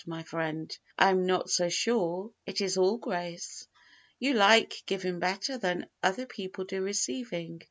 [0.07, 3.67] my friend; I am not so sure it is all grace.
[4.17, 7.59] You like giving better than other people do receiving.